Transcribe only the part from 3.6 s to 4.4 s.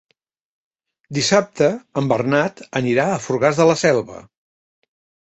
de la Selva.